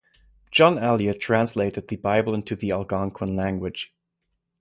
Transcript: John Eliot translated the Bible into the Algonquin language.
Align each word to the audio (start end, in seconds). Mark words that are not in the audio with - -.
John 0.49 0.79
Eliot 0.79 1.19
translated 1.19 1.87
the 1.87 1.95
Bible 1.95 2.33
into 2.33 2.55
the 2.55 2.71
Algonquin 2.71 3.35
language. 3.35 3.93